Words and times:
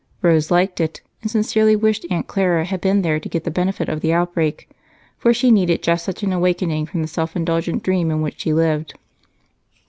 Rose 0.23 0.49
liked 0.49 0.79
it, 0.81 0.99
and 1.21 1.29
sincerely 1.29 1.75
wished 1.75 2.07
Aunt 2.09 2.25
Clara 2.25 2.65
had 2.65 2.81
been 2.81 3.03
there 3.03 3.19
to 3.19 3.29
get 3.29 3.43
the 3.43 3.51
benefit 3.51 3.87
of 3.87 4.01
the 4.01 4.11
outbreak, 4.11 4.67
for 5.19 5.31
she 5.31 5.51
needed 5.51 5.83
just 5.83 6.03
such 6.03 6.23
an 6.23 6.33
awakening 6.33 6.87
from 6.87 7.03
the 7.03 7.07
self 7.07 7.35
indulgent 7.35 7.83
dream 7.83 8.09
in 8.09 8.23
which 8.23 8.39
she 8.41 8.51
lived. 8.51 8.95